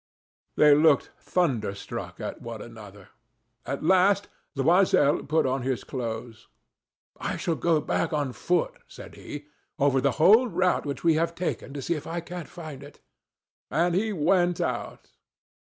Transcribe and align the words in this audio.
They 0.57 0.73
looked, 0.73 1.11
thunderstruck, 1.19 2.19
at 2.19 2.41
one 2.41 2.59
another. 2.59 3.09
At 3.67 3.83
last 3.83 4.29
Loisel 4.55 5.27
put 5.27 5.45
on 5.45 5.61
his 5.61 5.83
clothes. 5.83 6.47
"I 7.19 7.37
shall 7.37 7.53
go 7.53 7.79
back 7.79 8.11
on 8.11 8.33
foot," 8.33 8.71
said 8.87 9.13
he, 9.13 9.45
"over 9.77 10.01
the 10.01 10.13
whole 10.17 10.47
route 10.47 10.87
which 10.87 11.03
we 11.03 11.13
have 11.21 11.35
taken, 11.35 11.71
to 11.75 11.83
see 11.83 11.93
if 11.93 12.07
I 12.07 12.19
can't 12.19 12.49
find 12.49 12.81
it." 12.81 12.99
And 13.69 13.93
he 13.93 14.11
went 14.11 14.59
out. 14.59 15.09